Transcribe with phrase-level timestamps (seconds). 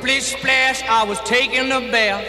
[0.00, 2.24] Splish splash, I was taking a bath.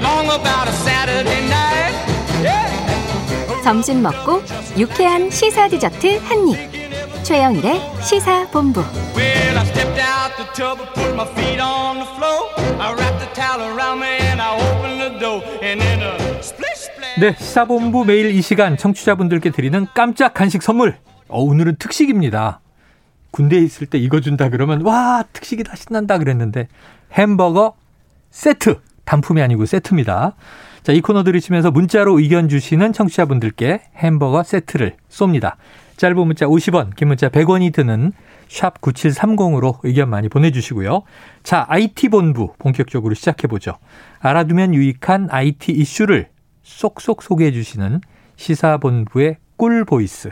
[0.00, 1.92] Long about a Saturday night.
[2.40, 3.64] Yeah.
[3.64, 4.40] 점심 먹고
[4.78, 7.24] 유쾌한 시사 디저트 한 입.
[7.24, 8.80] 최영일의 시사 본부.
[9.16, 12.46] Well, I stepped out the tub and put my feet on the floor.
[12.78, 15.42] I wrapped the towel around me and I opened the door.
[15.62, 17.18] And then a splish splash.
[17.18, 20.96] 네, 시사본부 매일 이 시간 청취자분들께 드리는 깜짝 간식 선물.
[21.26, 22.59] 어, 오늘은 특식입니다.
[23.30, 26.68] 군대에 있을 때 이거 준다 그러면 와 특식이다 신난다 그랬는데
[27.12, 27.74] 햄버거
[28.30, 30.34] 세트 단품이 아니고 세트입니다.
[30.82, 35.56] 자, 이 코너 들으시면서 문자로 의견 주시는 청취자분들께 햄버거 세트를 쏩니다.
[35.96, 38.12] 짧은 문자 50원, 긴 문자 100원이 드는
[38.48, 41.02] 샵 9730으로 의견 많이 보내주시고요.
[41.42, 43.76] 자, IT본부 본격적으로 시작해보죠.
[44.20, 46.28] 알아두면 유익한 IT 이슈를
[46.62, 48.00] 쏙쏙 소개해 주시는
[48.36, 50.30] 시사본부의 꿀voice.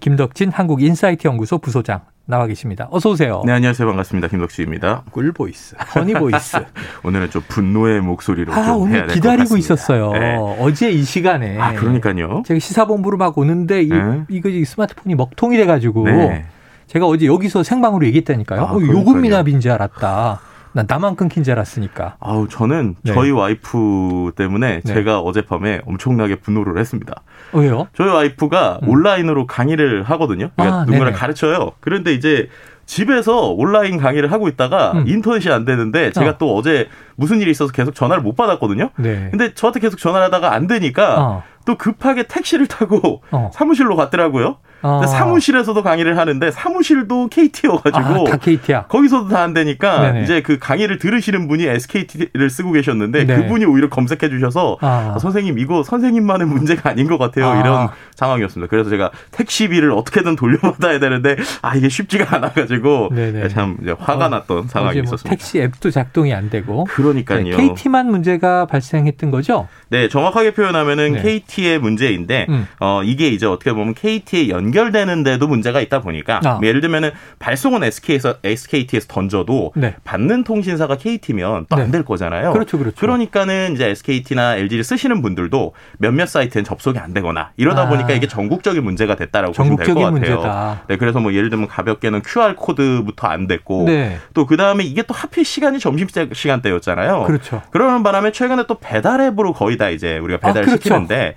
[0.00, 2.88] 김덕진 한국인사이트 연구소 부소장 나와 계십니다.
[2.90, 3.42] 어서 오세요.
[3.44, 3.86] 네, 안녕하세요.
[3.86, 4.28] 반갑습니다.
[4.28, 5.02] 김덕진입니다.
[5.10, 6.58] 꿀voice, honey voice.
[7.04, 9.58] 오늘은 좀 분노의 목소리로 아, 좀 오늘 해야 될것 기다리고 같습니다.
[9.74, 10.12] 있었어요.
[10.12, 10.36] 네.
[10.60, 11.58] 어제 이 시간에.
[11.58, 12.42] 아, 그러니까요.
[12.46, 14.22] 제가 시사본부로 막 오는데 이, 네.
[14.28, 16.44] 이거 이 스마트폰이 먹통이 돼가지고 네.
[16.86, 18.60] 제가 어제 여기서 생방으로 얘기했다니까요.
[18.60, 19.20] 아, 어, 요금 그러니까요.
[19.22, 20.40] 미납인 줄 알았다.
[20.72, 22.16] 난 나만 끊긴 줄 알았으니까.
[22.20, 23.12] 아우, 저는 네.
[23.12, 24.94] 저희 와이프 때문에 네.
[24.94, 27.14] 제가 어젯밤에 엄청나게 분노를 했습니다.
[27.52, 27.88] 어, 왜요?
[27.94, 28.88] 저희 와이프가 음.
[28.88, 30.50] 온라인으로 강의를 하거든요.
[30.56, 31.18] 그러니까 아, 누군가를 네네.
[31.18, 31.72] 가르쳐요.
[31.80, 32.48] 그런데 이제
[32.86, 35.04] 집에서 온라인 강의를 하고 있다가 음.
[35.06, 36.38] 인터넷이 안 되는데 제가 어.
[36.38, 38.90] 또 어제 무슨 일이 있어서 계속 전화를 못 받았거든요.
[38.96, 39.28] 네.
[39.30, 41.42] 근데 저한테 계속 전화를 하다가 안 되니까 어.
[41.64, 43.50] 또 급하게 택시를 타고 어.
[43.54, 44.56] 사무실로 갔더라고요.
[44.84, 45.06] 어.
[45.06, 48.86] 사무실에서도 강의를 하는데 사무실도 KT여가지고 아, 다 KT야.
[48.86, 50.22] 거기서도 다 안 되니까 네네.
[50.22, 53.36] 이제 그 강의를 들으시는 분이 SKT를 쓰고 계셨는데 네.
[53.36, 55.12] 그분이 오히려 검색해 주셔서 아.
[55.16, 57.60] 아, 선생님 이거 선생님만의 문제가 아닌 것 같아요 아.
[57.60, 58.68] 이런 상황이었습니다.
[58.70, 63.48] 그래서 제가 택시비를 어떻게든 돌려받아야 되는데 아 이게 쉽지가 않아가지고 네네.
[63.48, 65.30] 참 이제 화가 어, 났던 상황이 뭐 있었습니다.
[65.30, 66.84] 택시 앱도 작동이 안 되고.
[66.84, 67.56] 그러니까요.
[67.56, 69.68] KT만 문제가 발생했던 거죠?
[69.88, 71.22] 네, 정확하게 표현하면은 네.
[71.22, 72.66] KT 의 문제인데, 음.
[72.80, 76.58] 어, 이게 이제 어떻게 보면 KT에 연결되는데도 문제가 있다 보니까, 아.
[76.62, 79.94] 예를 들면은 발송은 SK에서, SKT에서 던져도, 네.
[80.04, 81.90] 받는 통신사가 KT면 또안 네.
[81.92, 82.52] 될 거잖아요.
[82.52, 83.06] 그렇죠, 그렇죠.
[83.06, 87.88] 러니까는 이제 SKT나 LG를 쓰시는 분들도 몇몇 사이트엔 접속이 안 되거나, 이러다 아.
[87.88, 90.10] 보니까 이게 전국적인 문제가 됐다라고 보시면 될 것 같아요.
[90.12, 90.82] 문제다.
[90.88, 94.18] 네, 그래서 뭐 예를 들면 가볍게는 QR코드부터 안 됐고, 네.
[94.34, 97.24] 또그 다음에 이게 또 하필 시간이 점심 시간대였잖아요.
[97.24, 97.62] 그렇죠.
[97.70, 100.82] 그러는 바람에 최근에 또 배달 앱으로 거의 다 이제 우리가 아, 배달 그렇죠.
[100.82, 101.36] 시키는데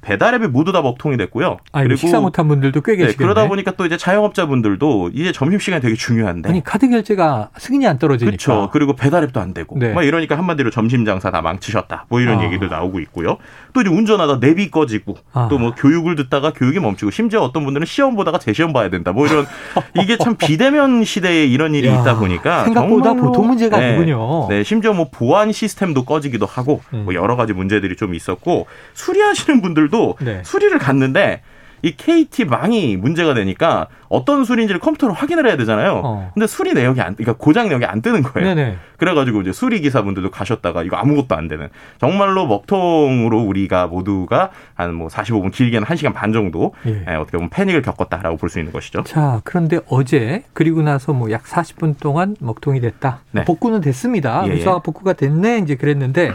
[0.00, 1.58] 배달앱이 모두 다 먹통이 됐고요.
[1.72, 3.16] 아니, 식사 못한 분들도 꽤 네, 계시겠네.
[3.16, 6.48] 그러다 보니까 또 이제 자영업자분들도 이제 점심 시간이 되게 중요한데.
[6.48, 8.30] 아니 카드 결제가 승인이 안 떨어지니까.
[8.30, 8.70] 그렇죠.
[8.72, 9.76] 그리고 배달앱도 안 되고.
[9.78, 9.92] 네.
[9.92, 12.06] 막 이러니까 한마디로 점심 장사 다 망치셨다.
[12.08, 12.44] 뭐 이런 아.
[12.44, 13.38] 얘기도 나오고 있고요.
[13.72, 15.48] 또 이제 운전하다 내비 꺼지고 아.
[15.50, 19.12] 또뭐 교육을 듣다가 교육이 멈추고 심지어 어떤 분들은 시험 보다가 재시험 봐야 된다.
[19.12, 19.46] 뭐 이런
[20.00, 24.48] 이게 참 비대면 시대에 이런 일이 야, 있다 보니까 생각보다 정말로 보통 문제가 네, 아니군요.
[24.48, 27.02] 네, 심지어 뭐 보안 시스템도 꺼지기도 하고 음.
[27.04, 30.42] 뭐 여러 가지 문제들이 좀 있었고 수리하시는 분들 도 네.
[30.44, 31.42] 수리를 갔는데
[31.80, 36.00] 이 KT 망이 문제가 되니까 어떤 수리인지를 컴퓨터로 확인을 해야 되잖아요.
[36.04, 36.30] 어.
[36.34, 38.52] 근데 수리 내역이 안, 그러니까 고장 내역이 안 뜨는 거예요.
[38.52, 38.76] 네네.
[38.96, 41.68] 그래가지고 이제 수리 기사분들도 가셨다가 이거 아무것도 안 되는
[42.00, 47.04] 정말로 먹통으로 우리가 모두가 한 뭐 45분 길게는 1시간 반 정도 예.
[47.08, 49.04] 예, 어떻게 보면 패닉을 겪었다라고 볼 수 있는 것이죠.
[49.04, 53.20] 자, 그런데 어제 그리고 나서 뭐 약 40분 동안 먹통이 됐다.
[53.30, 53.44] 네.
[53.44, 54.42] 복구는 됐습니다.
[54.46, 54.54] 예, 예.
[54.56, 55.58] 무사가 복구가 됐네.
[55.58, 56.32] 이제 그랬는데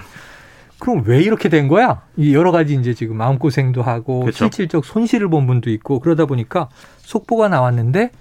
[0.83, 2.01] 그럼 왜 이렇게 된 거야?
[2.17, 4.37] 이 여러 가지 이제 지금 마음고생도 하고 그렇죠.
[4.45, 6.67] 실질적 손실을 본 분도 있고 그러다 보니까
[6.97, 8.11] 속보가 나왔는데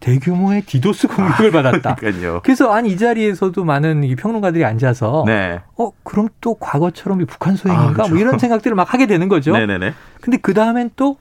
[0.00, 1.96] 대규모의 디도스 공격을 받았다.
[1.96, 2.40] 그러니까요.
[2.42, 5.60] 그래서 아니 이 자리에서도 많은 이 평론가들이 앉아서 네.
[5.76, 8.10] 어 그럼 또 과거처럼 이 북한 소행인가 아, 그렇죠.
[8.10, 9.52] 뭐 이런 생각들을 막 하게 되는 거죠.
[9.52, 9.92] 네네네.
[10.22, 11.16] 근데 그 다음엔 또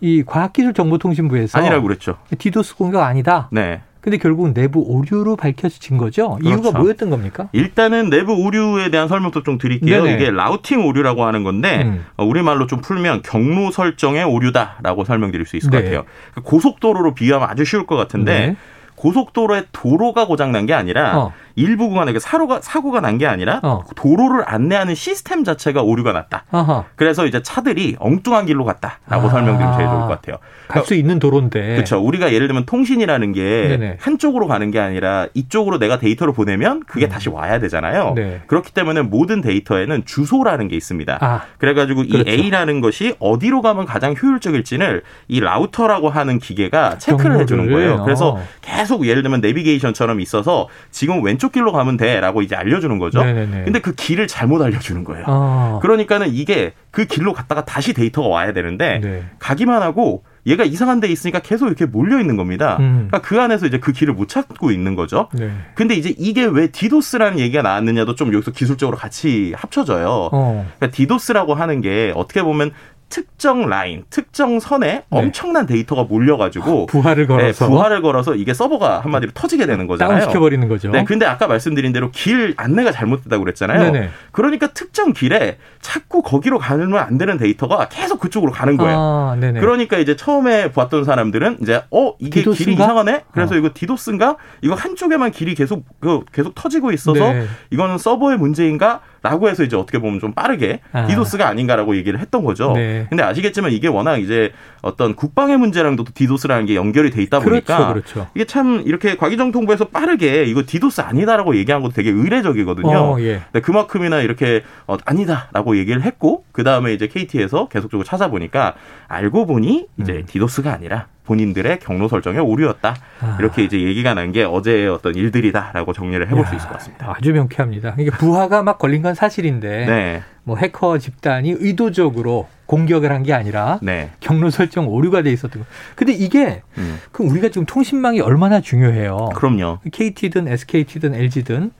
[0.00, 2.18] 이 과학기술정보통신부에서 아니라고 그랬죠.
[2.38, 3.48] 디도스 공격 아니다.
[3.50, 3.80] 네.
[4.06, 6.38] 근데 결국 내부 오류로 밝혀진 거죠.
[6.40, 6.78] 이유가 그렇죠.
[6.78, 7.48] 뭐였던 겁니까?
[7.50, 10.04] 일단은 내부 오류에 대한 설명도 좀 드릴게요.
[10.04, 10.14] 네네.
[10.14, 12.04] 이게 라우팅 오류라고 하는 건데 음.
[12.16, 15.82] 어, 우리말로 좀 풀면 경로 설정의 오류다라고 설명드릴 수 있을 것 네.
[15.86, 16.04] 같아요.
[16.34, 18.56] 그 고속도로로 비유하면 아주 쉬울 것 같은데 네.
[18.94, 21.32] 고속도로의 도로가 고장 난 게 아니라 어.
[21.56, 23.82] 일부 구간에 그 사고가 사고가 난 게 아니라 어.
[23.96, 26.44] 도로를 안내하는 시스템 자체가 오류가 났다.
[26.50, 26.84] 아하.
[26.96, 29.30] 그래서 이제 차들이 엉뚱한 길로 갔다라고 아.
[29.30, 30.36] 설명드리면 제일 좋을 것 같아요.
[30.68, 31.76] 갈수 있는 도로인데.
[31.76, 31.98] 그렇죠.
[31.98, 33.96] 우리가 예를 들면 통신이라는 게 네네.
[34.00, 38.10] 한쪽으로 가는 게 아니라 이쪽으로 내가 데이터를 보내면 그게 다시 와야 되잖아요.
[38.10, 38.14] 음.
[38.16, 38.42] 네.
[38.48, 41.18] 그렇기 때문에 모든 데이터에는 주소라는 게 있습니다.
[41.22, 41.42] 아.
[41.56, 42.30] 그래가지고 이 그렇죠.
[42.30, 47.40] A라는 것이 어디로 가면 가장 효율적일지를 이 라우터라고 하는 기계가 체크를.
[47.40, 48.02] 해주는 거예요.
[48.04, 48.42] 그래서 어.
[48.60, 53.22] 계속 예를 들면 내비게이션처럼 있어서 지금 왼쪽 길로 가면 돼라고 이제 알려주는 거죠.
[53.24, 53.64] 네네네.
[53.64, 55.24] 근데 그 길을 잘못 알려주는 거예요.
[55.26, 55.78] 어.
[55.82, 59.24] 그러니까는 이게 그 길로 갔다가 다시 데이터가 와야 되는데 네.
[59.38, 62.76] 가기만 하고 얘가 이상한 데 있으니까 계속 이렇게 몰려 있는 겁니다.
[62.78, 63.08] 음.
[63.08, 65.28] 그러니까 그 안에서 이제 그 길을 못 찾고 있는 거죠.
[65.34, 65.50] 네.
[65.74, 70.30] 근데 이제 이게 왜 디도스라는 얘기가 나왔느냐도 좀 여기서 기술적으로 같이 합쳐져요.
[70.32, 70.66] 어.
[70.78, 72.72] 그러니까 디도스라고 하는 게 어떻게 보면
[73.08, 76.86] 특정 라인, 특정 선에 엄청난 데이터가 몰려가지고 네.
[76.88, 80.18] 부하를 걸어서 네, 부하를 걸어서 이게 서버가 한마디로 터지게 되는 거잖아요.
[80.18, 80.90] 다운시켜 버리는 거죠.
[80.90, 83.92] 네, 근데 아까 말씀드린 대로 길 안내가 잘못됐다고 그랬잖아요.
[83.92, 84.10] 네네.
[84.32, 88.98] 그러니까 특정 길에 자꾸 거기로 가면 안 되는 데이터가 계속 그쪽으로 가는 거예요.
[88.98, 89.60] 아, 네네.
[89.60, 92.64] 그러니까 이제 처음에 봤던 사람들은 이제 어 이게 디도스인가?
[92.64, 93.24] 길이 이상하네.
[93.30, 93.58] 그래서 어.
[93.58, 94.36] 이거 디도스인가?
[94.62, 97.46] 이거 한쪽에만 길이 계속 그 계속 터지고 있어서 네.
[97.70, 99.00] 이거는 서버의 문제인가?
[99.26, 101.06] 라고 해서 이제 어떻게 보면 좀 빠르게 아.
[101.06, 102.72] 디도스가 아닌가라고 얘기를 했던 거죠.
[102.74, 103.06] 네.
[103.08, 104.52] 근데 아시겠지만 이게 워낙 이제
[104.82, 108.30] 어떤 국방의 문제랑도 디도스라는 게 연결이 돼 있다 보니까 그렇죠, 그렇죠.
[108.34, 112.96] 이게 참 이렇게 과기정통부에서 빠르게 이거 디도스 아니다라고 얘기한 것도 되게 이례적이거든요.
[112.96, 113.42] 어, 예.
[113.50, 118.74] 근데 그만큼이나 이렇게 어, 아니다라고 얘기를 했고 그 다음에 이제 KT에서 계속적으로 찾아보니까
[119.08, 120.22] 알고 보니 이제 음.
[120.26, 122.96] 디도스가 아니라 본인들의 경로 설정의 오류였다.
[123.20, 123.36] 아.
[123.40, 127.14] 이렇게 이제 얘기가 난 게 어제의 어떤 일들이다라고 정리를 해볼 야, 수 있을 것 같습니다.
[127.16, 127.94] 아주 명쾌합니다.
[127.98, 133.78] 이게 부하가 막 걸린 건 사실인데 네, 뭐 해커 집단이 의도적으로 공격을 한 게 아니라
[133.82, 135.68] 네, 경로 설정 오류가 돼 있었던 거.
[135.94, 139.30] 근데 이게 음, 그 우리가 지금 통신망이 얼마나 중요해요.
[139.34, 139.78] 그럼요.
[139.92, 141.70] KT든 SKT든 LG든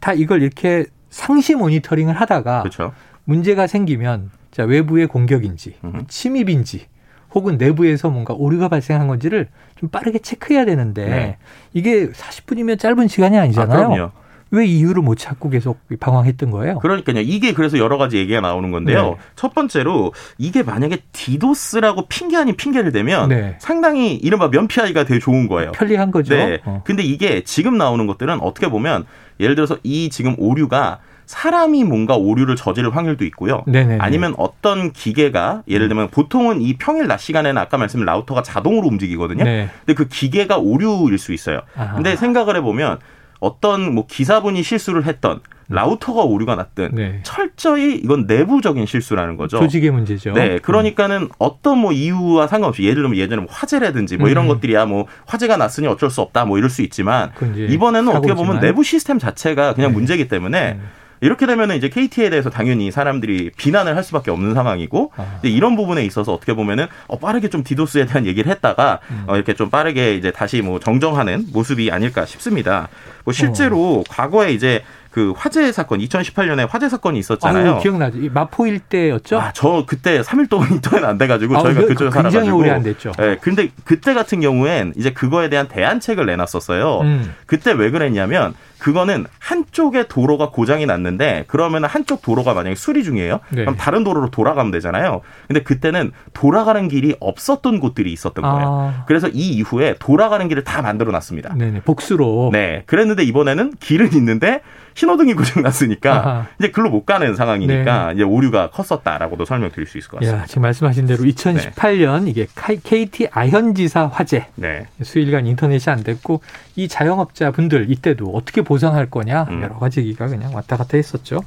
[0.00, 2.92] 다 이걸 이렇게 상시 모니터링을 하다가 그렇죠.
[3.24, 6.04] 문제가 생기면 자 외부의 공격인지 음.
[6.08, 6.86] 침입인지
[7.34, 11.36] 혹은 내부에서 뭔가 오류가 발생한 건지를 좀 빠르게 체크해야 되는데 네.
[11.72, 13.88] 이게 40분이면 짧은 시간이 아, 아니잖아요.
[13.88, 14.10] 그럼요.
[14.50, 16.78] 왜 이유를 못 찾고 계속 방황했던 거예요?
[16.78, 17.20] 그러니까요.
[17.20, 19.02] 이게 그래서 여러 가지 얘기가 나오는 건데요.
[19.02, 19.16] 네.
[19.34, 23.56] 첫 번째로 이게 만약에 디도스라고 핑계 아닌 핑계를 대면 네.
[23.58, 25.72] 상당히 이른바 면피하기가 되게 좋은 거예요.
[25.72, 26.36] 편리한 거죠.
[26.36, 26.60] 네.
[26.64, 26.82] 어.
[26.84, 29.06] 근데 이게 지금 나오는 것들은 어떻게 보면
[29.40, 33.62] 예를 들어서 이 지금 오류가 사람이 뭔가 오류를 저지를 확률도 있고요.
[33.66, 33.94] 네네네.
[33.96, 34.00] 음.
[34.00, 39.44] 아니면 어떤 기계가 예를 들면 보통은 이 평일 낮 시간에는 아까 말씀드린 라우터가 자동으로 움직이거든요.
[39.44, 39.68] 네.
[39.86, 41.60] 근데 그 기계가 오류일 수 있어요.
[41.76, 41.94] 아하.
[41.94, 42.98] 근데 생각을 해보면
[43.40, 47.20] 어떤 뭐 기사분이 실수를 했던 라우터가 오류가 났든 네.
[47.22, 49.58] 철저히 이건 내부적인 실수라는 거죠.
[49.58, 50.32] 조직의 문제죠.
[50.32, 54.48] 네, 그러니까는 어떤 뭐 이유와 상관없이 예를 들면 예전에 뭐 화재라든지 뭐 이런 음.
[54.48, 58.60] 것들이야 뭐 화재가 났으니 어쩔 수 없다 뭐 이럴 수 있지만 이번에는 어떻게 보면 사고지만.
[58.60, 59.94] 내부 시스템 자체가 그냥 네.
[59.94, 60.80] 문제이기 때문에 네.
[61.20, 65.40] 이렇게 되면은 이제 KT에 대해서 당연히 사람들이 비난을 할 수밖에 없는 상황이고 아.
[65.42, 69.24] 이런 부분에 있어서 어떻게 보면은 어, 빠르게 좀 디도스에 대한 얘기를 했다가 음.
[69.26, 72.88] 어, 이렇게 좀 빠르게 이제 다시 뭐 정정하는 모습이 아닐까 싶습니다.
[73.24, 74.04] 뭐 실제로 어.
[74.08, 74.82] 과거에 이제
[75.14, 77.74] 그 화재 사건 2018년에 화재 사건이 있었잖아요.
[77.74, 78.18] 아유, 기억나죠.
[78.18, 79.38] 이 마포 일대였죠.
[79.38, 82.40] 아, 저 그때 3일 동안 인터넷 안 돼 가지고 아우, 저희가 그- 그쪽에 굉장히 살아
[82.40, 82.58] 가지고.
[82.58, 83.12] 오래 안 됐죠.
[83.20, 86.98] 예, 근데 그때 같은 경우엔 이제 그거에 대한 대안책을 내놨었어요.
[87.02, 87.32] 음.
[87.46, 93.38] 그때 왜 그랬냐면 그거는 한쪽에 도로가 고장이 났는데 그러면 한쪽 도로가 만약에 수리 중이에요.
[93.50, 93.60] 네.
[93.62, 95.20] 그럼 다른 도로로 돌아가면 되잖아요.
[95.46, 98.92] 근데 그때는 돌아가는 길이 없었던 곳들이 있었던 거예요.
[98.98, 99.04] 아.
[99.06, 101.54] 그래서 이 이후에 돌아가는 길을 다 만들어 놨습니다.
[101.56, 102.50] 네네 복수로.
[102.52, 102.82] 네.
[102.86, 104.60] 그랬는데 이번에는 길은 있는데
[104.94, 106.46] 신호등이 고장 났으니까 아하.
[106.58, 110.42] 이제 글로 못 가는 상황이니까 이제 오류가 컸었다라고도 설명드릴 수 있을 것 같습니다.
[110.42, 114.86] 야, 지금 말씀하신 대로 2018년 이게 KT 아현지사 화재 네.
[115.02, 116.40] 수일간 인터넷이 안 됐고
[116.76, 119.62] 이 자영업자 분들 이때도 어떻게 보상할 거냐 음.
[119.62, 121.40] 여러 가지 얘기가 그냥 왔다 갔다 했었죠.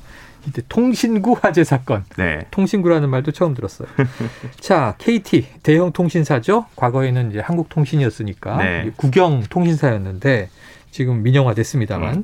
[0.48, 2.06] 이때 통신구 화재 사건.
[2.18, 2.46] 네.
[2.52, 3.88] 통신구라는 말도 처음 들었어요.
[4.60, 6.66] 자, KT 대형 통신사죠.
[6.76, 8.92] 과거에는 이제 한국통신이었으니까 네.
[8.96, 10.50] 국영 통신사였는데
[10.92, 12.24] 지금 민영화됐습니다만 음.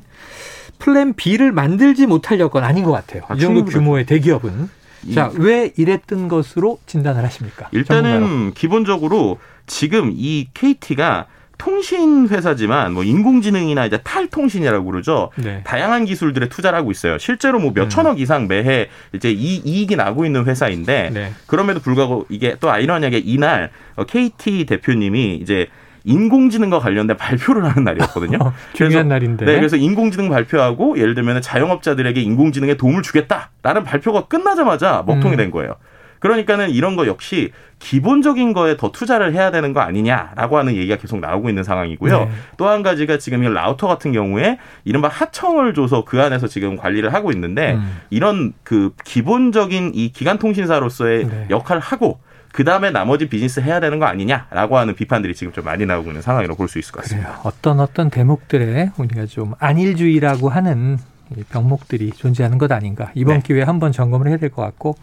[0.78, 3.22] 플랜 B를 만들지 못할 여건 아닌 것 같아요.
[3.28, 4.68] 아, 이 정도 충분히 규모의 대기업은
[5.06, 7.68] 이- 자, 왜 이랬던 것으로 진단을 하십니까?
[7.72, 8.52] 일단은 전문가로.
[8.54, 11.26] 기본적으로 지금 이 KT가
[11.56, 15.30] 통신 회사지만 뭐 인공지능이나 이제 탈통신이라고 그러죠.
[15.36, 15.60] 네.
[15.64, 17.16] 다양한 기술들에 투자를 하고 있어요.
[17.18, 17.74] 실제로 뭐 음.
[17.74, 21.32] 몇천억 이상 매해 이제 이, 이익이 나고 있는 회사인데 네.
[21.46, 25.68] 그럼에도 불구하고 이게 또 아이러니하게 이날 어, KT 대표님이 이제
[26.04, 28.38] 인공지능과 관련된 발표를 하는 날이었거든요.
[28.74, 29.44] 중요한 그래서- 날인데.
[29.46, 35.36] 네, 그래서 인공지능 발표하고 예를 들면 자영업자들에게 인공지능에 도움을 주겠다라는 발표가 끝나자마자 먹통이 음.
[35.36, 35.76] 된 거예요.
[36.20, 41.20] 그러니까는 이런 거 역시 기본적인 거에 더 투자를 해야 되는 거 아니냐라고 하는 얘기가 계속
[41.20, 42.18] 나오고 있는 상황이고요.
[42.18, 42.30] 네.
[42.56, 47.30] 또한 가지가 지금 이 라우터 같은 경우에 이른바 하청을 줘서 그 안에서 지금 관리를 하고
[47.32, 47.98] 있는데 음.
[48.08, 51.46] 이런 그 기본적인 이 기간 통신사로서의 네.
[51.50, 52.20] 역할을 하고
[52.54, 56.22] 그 다음에 나머지 비즈니스 해야 되는 거 아니냐라고 하는 비판들이 지금 좀 많이 나오고 있는
[56.22, 57.28] 상황이라고 볼 수 있을 것 같습니다.
[57.30, 57.40] 그래요.
[57.42, 60.98] 어떤 어떤 대목들에 우리가 좀 안일주의라고 하는
[61.36, 63.10] 이 병목들이 존재하는 것 아닌가.
[63.16, 63.42] 이번 네.
[63.42, 64.94] 기회에 한번 점검을 해야 될 것 같고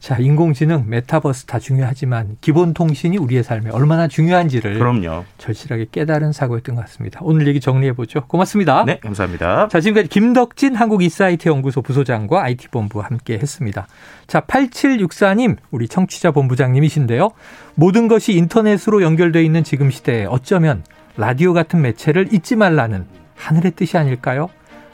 [0.00, 5.24] 자, 인공지능, 메타버스 다 중요하지만 기본 통신이 우리의 삶에 얼마나 중요한지를 그럼요.
[5.38, 7.18] 절실하게 깨달은 사고였던 것 같습니다.
[7.22, 8.24] 오늘 얘기 정리해 보죠.
[8.26, 8.84] 고맙습니다.
[8.84, 9.68] 네, 감사합니다.
[9.68, 13.88] 자, 지금까지 김덕진 한국 인사이트 연구소 부소장과 IT본부 함께 했습니다.
[14.28, 17.30] 자, 8764님, 우리 청취자 본부장님이신데요.
[17.74, 20.84] 모든 것이 인터넷으로 연결되어 있는 지금 시대에 어쩌면
[21.16, 24.48] 라디오 같은 매체를 잊지 말라는 하늘의 뜻이 아닐까요?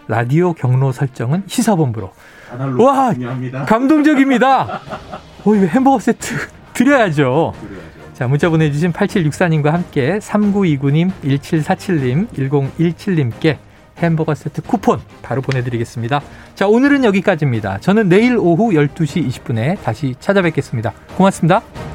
[0.09, 2.13] 라디오 경로 설정은 시사본부로.
[2.79, 3.15] 와,
[3.67, 4.81] 감동적입니다.
[5.45, 6.35] 어, 이거 햄버거 세트
[6.75, 7.53] 드려야죠.
[8.15, 13.57] 자, 문자 보내주신 8764님과 함께 3929님, 1747님, 1017님께
[13.99, 16.21] 햄버거 세트 쿠폰 바로 보내드리겠습니다.
[16.55, 17.79] 자, 오늘은 여기까지입니다.
[17.79, 20.93] 저는 내일 오후 12시 20분에 다시 찾아뵙겠습니다.
[21.17, 21.94] 고맙습니다.